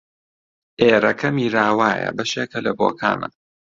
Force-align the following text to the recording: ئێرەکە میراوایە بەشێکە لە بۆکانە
ئێرەکە 0.81 1.29
میراوایە 1.37 2.09
بەشێکە 2.17 2.59
لە 2.65 2.71
بۆکانە 2.79 3.27